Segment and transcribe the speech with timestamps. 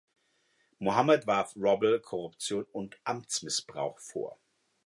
[0.79, 4.39] Mohamed warf Roble Korruption und Amtsmissbrauch vor.